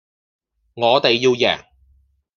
[0.73, 1.63] 我哋要贏